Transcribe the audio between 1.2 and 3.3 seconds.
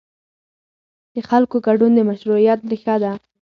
خلکو ګډون د مشروعیت ریښه ده